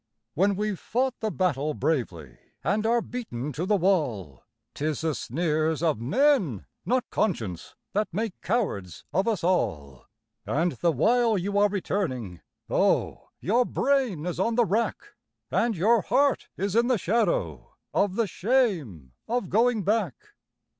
When 0.33 0.55
we've 0.55 0.79
fought 0.79 1.19
the 1.19 1.29
battle 1.29 1.75
bravely 1.75 2.35
and 2.63 2.87
are 2.87 3.03
beaten 3.03 3.51
to 3.53 3.67
the 3.67 3.75
wall, 3.75 4.41
'Tis 4.73 5.01
the 5.01 5.13
sneers 5.13 5.83
of 5.83 6.01
men, 6.01 6.65
not 6.87 7.07
conscience, 7.11 7.75
that 7.93 8.07
make 8.11 8.33
cowards 8.41 9.05
of 9.13 9.27
us 9.27 9.43
all; 9.43 10.07
And 10.43 10.71
the 10.71 10.91
while 10.91 11.37
you 11.37 11.59
are 11.59 11.69
returning, 11.69 12.41
oh! 12.67 13.29
your 13.41 13.63
brain 13.63 14.25
is 14.25 14.39
on 14.39 14.55
the 14.55 14.65
rack, 14.65 14.97
And 15.51 15.77
your 15.77 16.01
heart 16.01 16.49
is 16.57 16.75
in 16.75 16.87
the 16.87 16.97
shadow 16.97 17.75
of 17.93 18.15
the 18.15 18.25
shame 18.25 19.11
of 19.27 19.49
going 19.51 19.83
back. 19.83 20.15